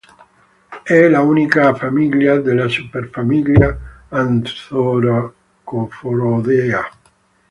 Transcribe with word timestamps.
È 0.81 1.07
l'unica 1.09 1.75
famiglia 1.75 2.37
della 2.39 2.67
superfamiglia 2.67 3.77
Athoracophoroidea. 4.09 6.81